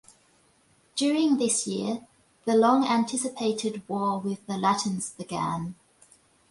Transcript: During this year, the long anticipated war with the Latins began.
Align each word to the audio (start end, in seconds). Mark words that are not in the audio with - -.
During 0.95 1.37
this 1.37 1.67
year, 1.67 2.07
the 2.45 2.55
long 2.55 2.83
anticipated 2.85 3.83
war 3.87 4.17
with 4.19 4.43
the 4.47 4.57
Latins 4.57 5.11
began. 5.15 5.75